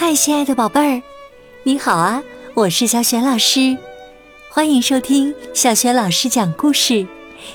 [0.00, 1.02] 嗨，亲爱的宝贝儿，
[1.64, 2.22] 你好啊！
[2.54, 3.76] 我是小雪老师，
[4.48, 7.04] 欢迎收听小雪老师讲故事，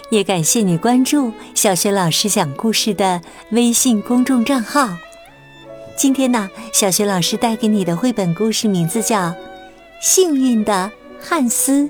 [0.10, 3.21] 也感谢你关注小雪老师讲故事的
[3.52, 4.90] 微信公众账号。
[5.96, 9.19] 今天呢，小雪老师带给你的绘本故事名字叫
[10.01, 10.91] 《幸运的
[11.21, 11.83] 汉斯》，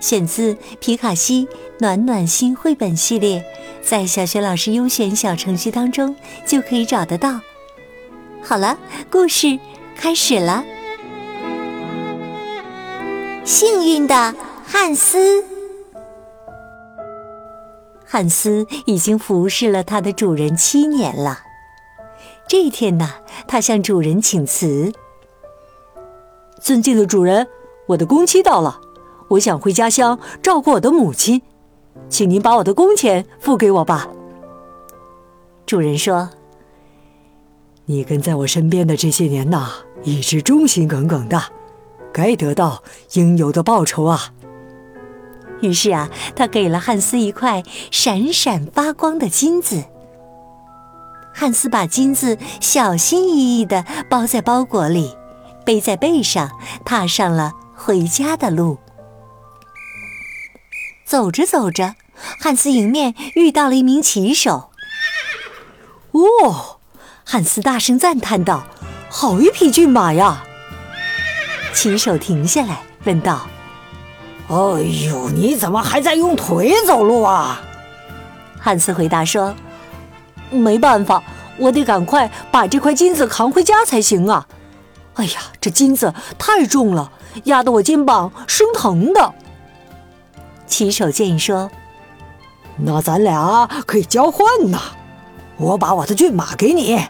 [0.00, 1.48] 选自皮卡西
[1.80, 3.44] 暖暖心绘本系列，
[3.82, 6.14] 在小雪老师优选小程序当中
[6.46, 7.40] 就可以找得到。
[8.40, 8.78] 好了，
[9.10, 9.58] 故事。
[9.98, 10.64] 开始了。
[13.44, 14.32] 幸运的
[14.64, 15.44] 汉斯，
[18.06, 21.40] 汉斯已经服侍了他的主人七年了。
[22.46, 23.10] 这一天呢，
[23.48, 24.92] 他向主人请辞
[26.62, 27.48] ：“尊敬的主人，
[27.88, 28.80] 我的工期到了，
[29.30, 31.42] 我想回家乡照顾我的母亲，
[32.08, 34.08] 请您把我的工钱付给我吧。”
[35.66, 36.30] 主人说。
[37.90, 39.70] 你跟在我身边的这些年呐，
[40.02, 41.42] 一直忠心耿耿的，
[42.12, 42.82] 该得到
[43.14, 44.34] 应有的报酬啊。
[45.62, 49.84] 于是啊，他给了汉斯一块闪闪发光的金子。
[51.32, 55.16] 汉斯把金子小心翼翼的包在包裹里，
[55.64, 56.50] 背在背上，
[56.84, 58.76] 踏上了回家的路。
[61.06, 61.94] 走着走着，
[62.38, 64.68] 汉斯迎面遇到了一名骑手。
[66.10, 66.77] 哦。
[67.30, 68.64] 汉斯大声赞叹道
[69.10, 70.42] ：“好一匹骏马呀！”
[71.74, 73.46] 骑手停下来问道
[74.48, 77.60] ：“哎呦，你怎么还在用腿走路啊？”
[78.58, 79.54] 汉斯回答说
[80.48, 81.22] ：“没办法，
[81.58, 84.48] 我得赶快把这块金子扛回家才行啊！
[85.16, 87.12] 哎呀，这金子太重了，
[87.44, 89.34] 压得我肩膀生疼的。”
[90.66, 91.70] 骑手建议说
[92.80, 94.80] ：“那咱俩可以交换呐，
[95.58, 97.06] 我把我的骏马给你。”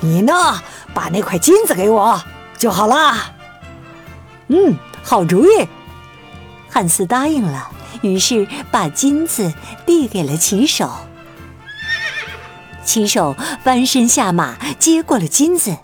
[0.00, 0.62] 你呢？
[0.92, 2.20] 把那块金子给我
[2.58, 3.32] 就好啦。
[4.48, 5.68] 嗯，好主意。
[6.68, 9.52] 汉斯答应了，于是把金子
[9.86, 10.90] 递给了骑手。
[12.84, 15.76] 骑手翻身下马，接过了金子，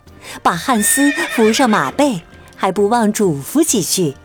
[0.42, 2.22] 把汉斯扶上马背，
[2.56, 4.16] 还不忘嘱咐几句：“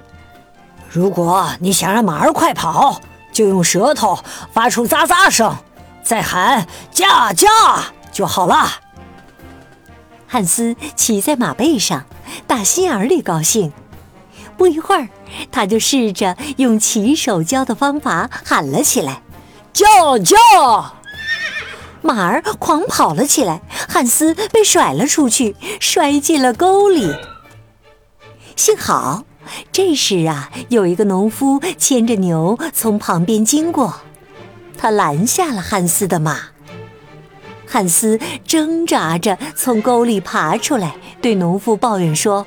[0.89, 3.01] 如果你想让马儿快跑，
[3.31, 4.17] 就用舌头
[4.51, 5.55] 发出咂咂声，
[6.03, 7.47] 再喊驾驾
[8.11, 8.67] 就好了。”
[10.31, 12.05] 汉斯骑在马背上，
[12.47, 13.73] 打心眼里高兴。
[14.55, 15.09] 不一会儿，
[15.51, 19.23] 他就试着用骑手教的方法喊了起来
[19.73, 20.37] ：“叫叫！”
[22.01, 27.13] 马儿狂跑了起来，汉斯被甩了出去，摔进了沟里。
[28.55, 29.25] 幸好，
[29.73, 33.99] 这时啊，有一个农夫牵着牛从旁边经过，
[34.77, 36.50] 他拦下了汉斯的马。
[37.71, 42.45] 汉斯挣扎着从沟里爬出来，对农夫抱怨说：“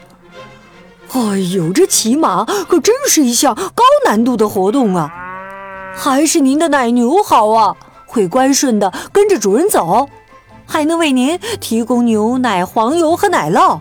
[1.12, 5.10] 哎呦，这骑马可真是一项高难度的活动啊！
[5.96, 7.74] 还是您的奶牛好啊，
[8.04, 10.10] 会乖顺的跟着主人走，
[10.66, 13.80] 还能为您提供牛奶、黄油和奶酪。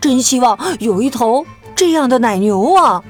[0.00, 3.02] 真希望有一头这样的奶牛啊！”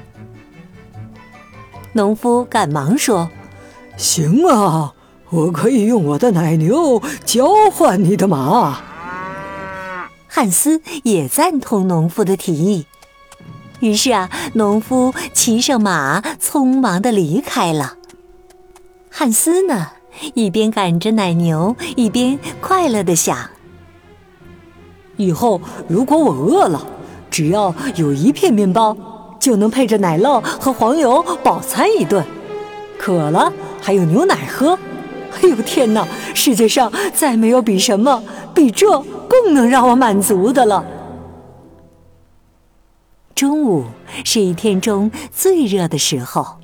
[1.93, 3.29] 农夫赶忙说
[3.95, 4.95] ：“行啊。”
[5.33, 8.81] 我可以用我的奶牛交换你的马。
[10.27, 12.85] 汉斯也赞同农夫的提议，
[13.79, 17.95] 于是啊，农夫骑上马，匆忙的离开了。
[19.09, 19.87] 汉斯呢，
[20.35, 23.35] 一边赶着奶牛，一边快乐的想：
[25.17, 26.85] 以后如果我饿了，
[27.31, 28.95] 只要有一片面包，
[29.39, 32.23] 就能配着奶酪和黄油饱餐一顿；
[32.99, 33.51] 渴了，
[33.81, 34.77] 还有牛奶喝。
[35.35, 36.07] 哎呦天哪！
[36.33, 38.23] 世界上再没有比什么
[38.53, 40.85] 比这更能让我满足的了。
[43.35, 43.85] 中午
[44.23, 46.57] 是一天中最热的时候，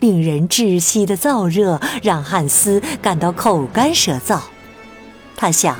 [0.00, 4.40] 令人窒息的燥热让汉斯感到口干舌燥。
[5.36, 5.76] 他想：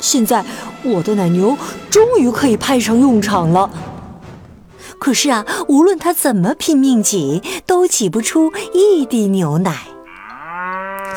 [0.00, 0.44] 现在
[0.82, 1.56] 我的奶牛
[1.88, 3.70] 终于可以派上用场了。
[4.98, 9.93] 可是啊，无论他怎么拼命挤，都挤不出一滴牛奶。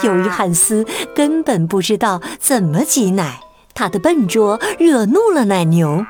[0.04, 0.86] 由于汉斯
[1.16, 3.42] 根本不知道怎么挤奶，
[3.74, 6.06] 他的笨拙惹怒了奶牛。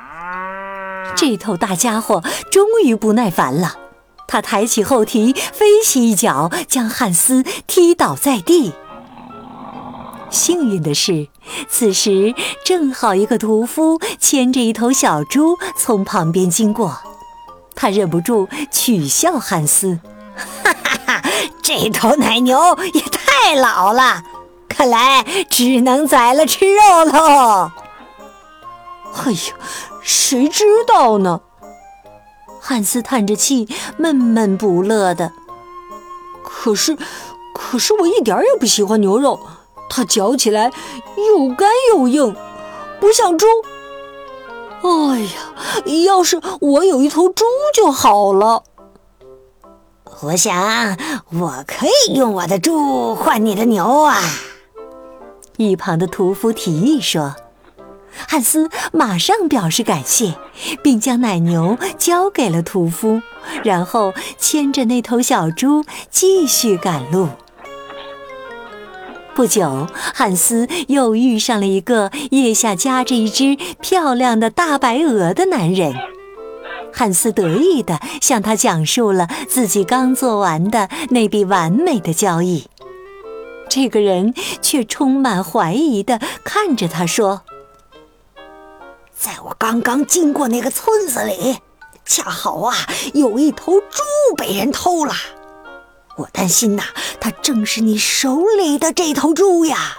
[1.16, 3.76] 这头大家伙终于不耐烦了，
[4.26, 8.72] 他抬起后蹄，飞起一脚将汉斯踢倒在地。
[10.30, 11.28] 幸运的是，
[11.68, 16.98] 此时正好一个屠夫牵着一头小猪从旁边经过，
[17.74, 19.98] 他忍不住取笑汉斯。
[21.68, 22.58] 这头奶牛
[22.94, 24.22] 也太老了，
[24.70, 27.70] 看来只能宰了吃肉喽。
[29.12, 29.38] 哎呀，
[30.00, 31.42] 谁知道呢？
[32.58, 33.68] 汉斯叹着气，
[33.98, 35.30] 闷闷不乐的。
[36.42, 36.96] 可是，
[37.54, 39.38] 可是我一点也不喜欢牛肉，
[39.90, 40.72] 它嚼起来
[41.16, 42.34] 又干又硬，
[42.98, 43.46] 不像猪。
[44.80, 47.44] 哎呀，要是我有一头猪
[47.74, 48.62] 就好了。
[50.20, 50.96] 我想，
[51.30, 54.20] 我可以用我的猪换你的牛啊！
[55.56, 57.36] 一旁的屠夫提议说。
[58.26, 60.34] 汉斯马上表示感谢，
[60.82, 63.22] 并将奶牛交给了屠夫，
[63.62, 67.28] 然后牵着那头小猪继续赶路。
[69.36, 75.94] 不久，汉斯又遇上了一个腋下夹着一只漂亮的大白鹅的男人。
[76.98, 82.68] 汉斯得意地向他讲述了自己刚做完的那笔完美的交易。
[83.68, 87.42] 这个人却充满怀疑地看着他说。
[89.16, 91.58] 在我刚刚经过那个村子里，
[92.04, 92.74] 恰好啊，
[93.14, 93.86] 有一头猪
[94.36, 95.14] 被人偷了。
[96.16, 96.82] 我担心呐，
[97.20, 99.98] 它正是你手里的这头猪呀。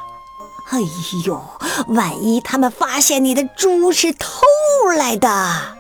[0.72, 0.80] 哎
[1.26, 1.42] 呦，
[1.88, 4.42] 万一他们发现你的猪是偷
[4.98, 5.79] 来的！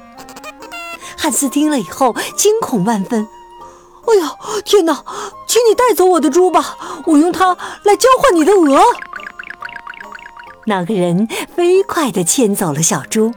[1.22, 3.28] 汉斯听了以后惊恐万分。
[4.08, 4.32] 哎呀，
[4.64, 5.04] 天哪！
[5.46, 8.82] 请你带走我的猪吧，我用它来交换你的鹅。
[10.66, 13.34] 那个人飞快地牵走了小猪，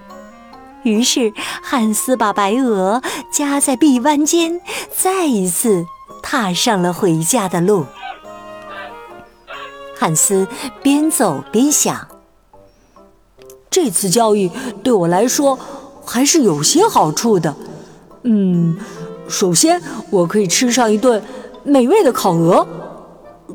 [0.85, 3.03] 于是汉斯把白鹅
[3.33, 4.61] 夹在臂弯间，
[4.97, 5.85] 再一次
[6.23, 7.85] 踏上了回家的路。
[9.99, 10.47] 汉斯
[10.83, 12.07] 边走边想：
[13.69, 14.53] 这次交易
[14.85, 15.59] 对我来说
[16.07, 17.57] 还是有些好处的。
[18.25, 18.77] 嗯，
[19.29, 19.81] 首先
[20.11, 21.23] 我可以吃上一顿
[21.65, 22.67] 美味的烤鹅。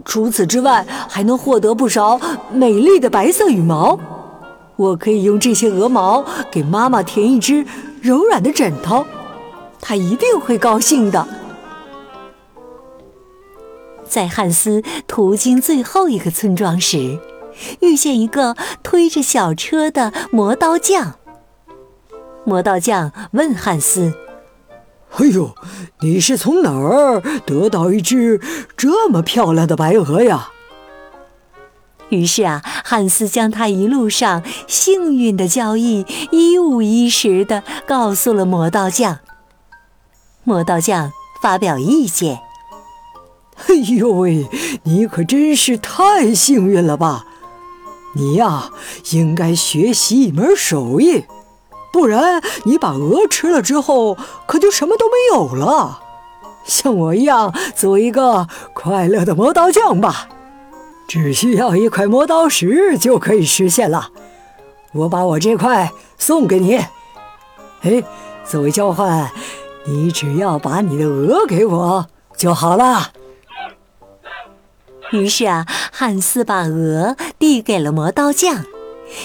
[0.06, 2.19] 除此之外，还能获得不少
[2.54, 4.00] 美丽的白色羽毛。
[4.75, 7.66] 我可以用这些鹅毛给妈妈填一只
[8.02, 9.06] 柔软的枕头，
[9.81, 11.28] 她一定会高兴的。
[14.06, 17.19] 在汉斯途经最后一个村庄时，
[17.81, 21.16] 遇见一个推着小车的磨刀匠。
[22.46, 24.14] 磨刀匠问汉斯。
[25.15, 25.56] 哎呦，
[26.01, 28.39] 你是从哪儿得到一只
[28.75, 30.50] 这么漂亮的白鹅呀？
[32.09, 39.19] 于是啊，汉斯将他一路上幸运的交易一五一十的告诉了魔道匠。
[40.44, 41.12] 魔道匠
[41.42, 42.39] 发表意见
[43.68, 44.48] ：“哎呦喂，
[44.83, 47.25] 你可真是太幸运了吧！
[48.15, 48.71] 你呀，
[49.12, 51.25] 应该学习一门手艺。”
[51.97, 54.15] 不然，你把鹅吃了之后，
[54.45, 55.99] 可就什么都没有了。
[56.63, 60.29] 像我一样，做一个快乐的磨刀匠吧。
[61.07, 64.11] 只需要一块磨刀石就可以实现了。
[64.94, 66.75] 我把我这块送给你。
[67.81, 68.03] 哎，
[68.45, 69.31] 作为交换，
[69.88, 72.05] 你只要把你的鹅给我
[72.38, 73.11] 就好了。
[75.11, 78.65] 于是啊，汉斯把鹅递给了磨刀匠。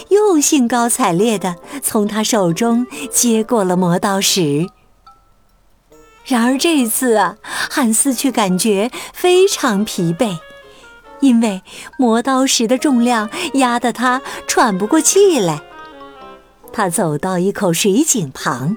[0.08, 4.66] 又兴高采烈地从他手中接过了磨刀石。
[6.24, 10.38] 然而这次啊，汉斯却感觉非常疲惫，
[11.20, 11.62] 因为
[11.98, 15.60] 磨刀石的重量压得他喘不过气来。
[16.72, 18.76] 他走到一口水井旁，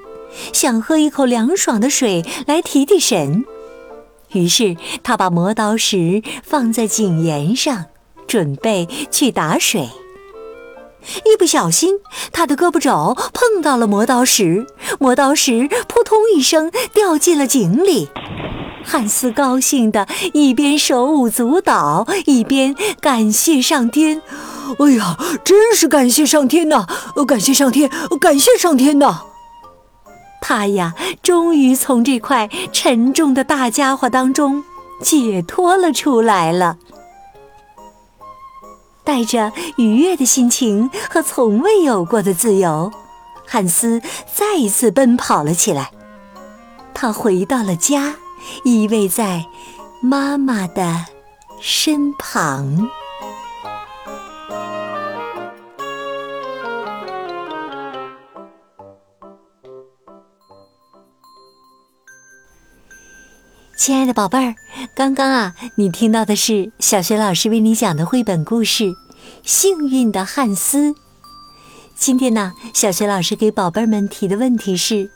[0.52, 3.46] 想喝一口凉爽的水来提提神。
[4.32, 7.86] 于是他把磨刀石放在井沿上，
[8.28, 9.88] 准备去打水。
[11.26, 12.00] 一不小心，
[12.32, 14.66] 他的胳膊肘碰到了磨刀石，
[15.00, 18.10] 磨刀石扑通一声掉进了井里。
[18.84, 24.22] 汉斯高兴的一边手舞足蹈，一边感谢上天
[24.78, 26.86] ：“哎呀，真是感谢上天呐！
[27.28, 27.90] 感谢上天，
[28.22, 29.22] 感谢上天呐！”
[30.40, 30.94] 他呀，
[31.24, 34.64] 终于从这块沉重的大家伙当中
[35.02, 36.78] 解脱了出来了。
[39.06, 42.92] 带着愉悦的心情和从未有过的自由，
[43.48, 44.02] 汉斯
[44.34, 45.92] 再一次奔跑了起来。
[46.94, 48.16] 他回到了家，
[48.64, 49.46] 依偎在
[50.02, 51.06] 妈妈的
[51.62, 52.90] 身旁。
[63.86, 64.56] 亲爱的宝贝儿，
[64.96, 68.86] 刚刚啊，你听到的是小学老师为你讲的绘本故事
[69.44, 70.90] 《幸运的汉斯》。
[71.96, 75.12] 今天呢，小学老师给宝贝们提的问题是：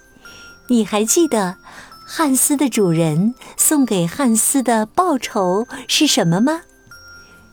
[0.67, 1.57] 你还记得
[2.05, 6.61] 汉斯的主人送给汉斯的报酬是什么吗？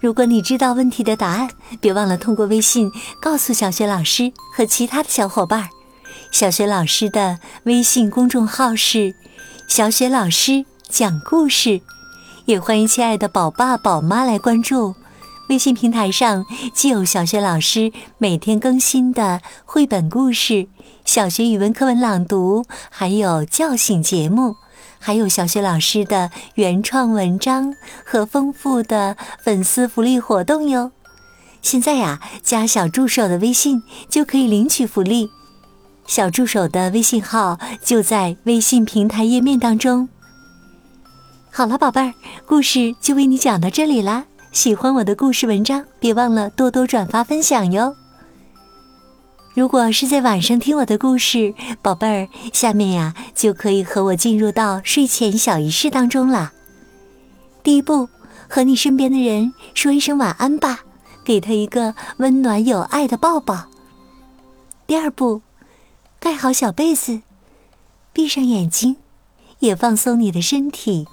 [0.00, 1.48] 如果你知道问题的答案，
[1.80, 2.92] 别忘了通过微信
[3.22, 5.70] 告诉小雪老师和其他的小伙伴。
[6.30, 9.14] 小雪老师的微信公众号是
[9.66, 11.80] “小雪老师讲故事”，
[12.46, 14.94] 也欢迎亲爱的宝爸宝妈来关注。
[15.48, 20.66] 微信平台上既有小学老师每天更新的绘本故事、
[21.04, 24.56] 小学语文课文朗读，还有叫醒节目，
[24.98, 27.72] 还有小学老师的原创文章
[28.04, 30.90] 和丰富的粉丝福利活动哟。
[31.62, 35.28] 现在呀，加小助手的微信就可以领取福利。
[36.08, 40.08] 小助手的微信号就在微信平台页面当中。
[41.56, 42.12] 好了，宝贝儿，
[42.44, 44.26] 故事就为你讲到这里啦。
[44.52, 47.96] 喜欢我的故事文章，别忘了多多转发分享哟。
[49.54, 56.52] 如果是在晚上听我的故事，宝贝儿，下面呀就可以和我进入到睡前小仪式当中了。
[57.62, 58.10] 第一步，
[58.50, 60.80] 和你身边的人说一声晚安吧，
[61.24, 63.64] 给他一个温暖有爱的抱抱。
[64.86, 65.40] 第二步，
[66.20, 67.22] 盖好小被子，
[68.12, 68.96] 闭上眼睛，
[69.60, 71.08] 也放松你的身体。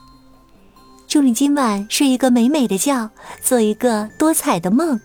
[1.13, 4.99] 祝你今晚睡一个美美的觉，做一个多彩的梦。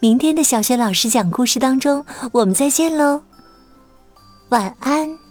[0.00, 2.02] 明天的小学老师讲故事当中，
[2.32, 3.20] 我们再见喽，
[4.48, 5.25] 晚安。